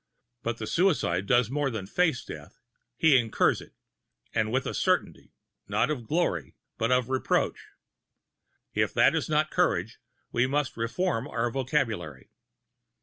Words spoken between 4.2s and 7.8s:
and with a certainty, not of glory, but of reproach.